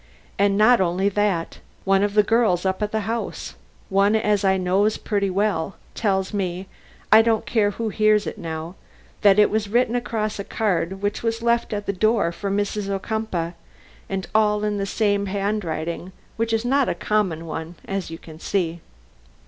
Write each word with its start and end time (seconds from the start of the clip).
"And 0.39 0.57
not 0.57 0.81
only 0.81 1.09
that. 1.09 1.59
One 1.85 2.01
of 2.01 2.15
the 2.15 2.23
girls 2.23 2.65
up 2.65 2.81
at 2.81 2.91
the 2.91 3.01
house 3.01 3.53
one 3.87 4.15
as 4.15 4.43
I 4.43 4.57
knows 4.57 4.97
pretty 4.97 5.29
well 5.29 5.75
tells 5.93 6.33
me 6.33 6.67
I 7.11 7.21
don't 7.21 7.45
care 7.45 7.69
who 7.69 7.89
hears 7.89 8.25
it 8.25 8.39
now 8.39 8.73
that 9.21 9.37
it 9.37 9.51
was 9.51 9.67
written 9.69 9.93
across 9.95 10.39
a 10.39 10.43
card 10.43 11.03
which 11.03 11.21
was 11.21 11.43
left 11.43 11.71
at 11.71 11.85
the 11.85 11.93
door 11.93 12.31
for 12.31 12.49
Mrs. 12.49 12.89
Ocumpaugh, 12.89 13.53
and 14.09 14.25
all 14.33 14.63
in 14.63 14.79
the 14.79 14.87
same 14.87 15.27
handwriting, 15.27 16.13
which 16.35 16.51
is 16.51 16.65
not 16.65 16.89
a 16.89 16.95
common 16.95 17.45
one, 17.45 17.75
as 17.87 18.09
you 18.09 18.17
can 18.17 18.39
see. 18.39 18.81